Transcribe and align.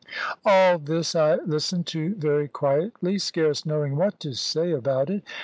All 0.43 0.79
this 0.79 1.13
I 1.13 1.35
listened 1.35 1.85
to 1.93 2.15
very 2.15 2.47
quietly, 2.47 3.19
scarce 3.19 3.67
knowing 3.67 3.95
what 3.95 4.19
to 4.21 4.33
say 4.33 4.71
about 4.71 5.11
it. 5.11 5.21